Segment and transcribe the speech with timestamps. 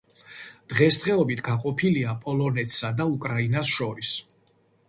[0.71, 4.19] დღესდღეობით გაყოფილია პოლონეთსა და უკრაინას შორის.